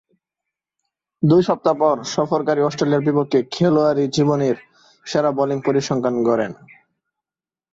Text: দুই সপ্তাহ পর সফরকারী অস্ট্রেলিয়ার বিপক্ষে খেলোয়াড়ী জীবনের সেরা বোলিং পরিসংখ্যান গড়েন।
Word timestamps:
দুই 1.23 1.41
সপ্তাহ 1.43 1.75
পর 1.81 1.95
সফরকারী 2.15 2.61
অস্ট্রেলিয়ার 2.63 3.05
বিপক্ষে 3.07 3.39
খেলোয়াড়ী 3.51 4.03
জীবনের 4.07 4.57
সেরা 5.05 5.31
বোলিং 5.37 5.57
পরিসংখ্যান 5.65 6.15
গড়েন। 6.27 6.51